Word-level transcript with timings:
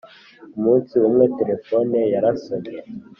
Umunsi 0.57 0.93
umwe 1.07 1.25
telefoni 1.37 1.97
yarasonnye 2.13 2.73